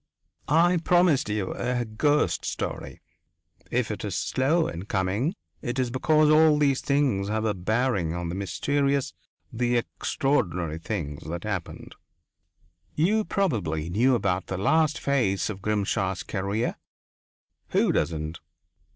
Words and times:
I 0.47 0.77
promised 0.77 1.29
you 1.29 1.53
a 1.53 1.85
ghost 1.85 2.43
story. 2.43 3.01
If 3.69 3.91
it 3.91 4.03
is 4.03 4.15
slow 4.15 4.67
in 4.67 4.85
coming, 4.85 5.35
it 5.61 5.77
is 5.77 5.91
because 5.91 6.27
all 6.31 6.57
these 6.57 6.81
things 6.81 7.27
have 7.27 7.45
a 7.45 7.53
bearing 7.53 8.11
on 8.15 8.27
the 8.27 8.33
mysterious, 8.33 9.13
the 9.53 9.77
extraordinary 9.77 10.79
things 10.79 11.21
that 11.27 11.43
happened 11.43 11.93
You 12.95 13.23
probably 13.23 13.91
know 13.91 14.15
about 14.15 14.47
the 14.47 14.57
last 14.57 14.97
phase 14.97 15.51
of 15.51 15.61
Grimshaw's 15.61 16.23
career 16.23 16.77
who 17.67 17.91
doesn't? 17.91 18.39